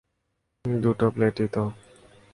দুটা 0.65 1.07
প্লেটই 1.15 1.47
তো! 1.47 1.63